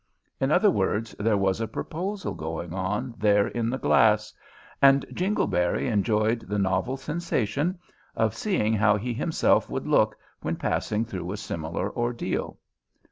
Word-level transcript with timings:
In 0.39 0.51
other 0.51 0.71
words, 0.71 1.13
there 1.19 1.37
was 1.37 1.61
a 1.61 1.67
proposal 1.67 2.33
going 2.33 2.73
on 2.73 3.13
there 3.19 3.47
in 3.47 3.69
the 3.69 3.77
glass, 3.77 4.33
and 4.81 5.05
Jingleberry 5.13 5.87
enjoyed 5.89 6.39
the 6.47 6.57
novel 6.57 6.97
sensation 6.97 7.77
of 8.15 8.33
seeing 8.35 8.73
how 8.73 8.97
he 8.97 9.13
himself 9.13 9.69
would 9.69 9.85
look 9.85 10.15
when 10.41 10.55
passing 10.55 11.05
through 11.05 11.31
a 11.31 11.37
similar 11.37 11.95
ordeal. 11.95 12.57